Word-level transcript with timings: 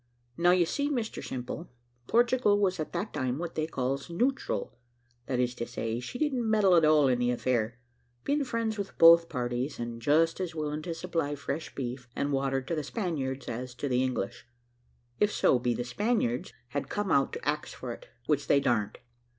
Now, 0.35 0.49
you 0.49 0.65
see, 0.65 0.89
Mr 0.89 1.23
Simple, 1.23 1.69
Portugal 2.07 2.57
was 2.57 2.79
at 2.79 2.91
that 2.93 3.13
time 3.13 3.37
what 3.37 3.53
they 3.53 3.67
calls 3.67 4.09
neutral, 4.09 4.79
that 5.27 5.39
is 5.39 5.53
to 5.53 5.67
say, 5.67 5.99
she 5.99 6.17
didn't 6.17 6.49
meddle 6.49 6.75
at 6.75 6.83
all 6.83 7.07
in 7.07 7.19
the 7.19 7.29
affair, 7.29 7.77
being 8.23 8.43
friends 8.43 8.79
with 8.79 8.97
both 8.97 9.29
parties, 9.29 9.77
and 9.77 10.01
just 10.01 10.39
as 10.41 10.55
willing 10.55 10.81
to 10.81 10.95
supply 10.95 11.35
fresh 11.35 11.75
beef 11.75 12.09
and 12.15 12.33
water 12.33 12.63
to 12.63 12.73
the 12.73 12.81
Spaniards 12.83 13.47
as 13.47 13.75
to 13.75 13.87
the 13.87 14.01
English, 14.01 14.47
if 15.19 15.31
so 15.31 15.59
be 15.59 15.75
the 15.75 15.83
Spaniards 15.83 16.51
had 16.69 16.89
come 16.89 17.11
out 17.11 17.31
to 17.33 17.47
ax 17.47 17.71
for 17.71 17.91
it, 17.93 18.07
which 18.25 18.47
they 18.47 18.59
dar'n't. 18.59 18.97